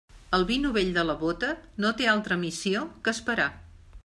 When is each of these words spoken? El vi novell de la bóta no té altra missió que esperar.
El 0.37 0.45
vi 0.51 0.55
novell 0.63 0.89
de 0.95 1.03
la 1.11 1.15
bóta 1.25 1.51
no 1.85 1.93
té 2.01 2.09
altra 2.17 2.39
missió 2.47 2.87
que 3.05 3.17
esperar. 3.19 3.51